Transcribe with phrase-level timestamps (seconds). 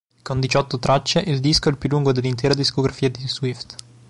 [0.23, 3.75] Con diciotto tracce, il disco è il più lungo dell’intera discografia di Swift.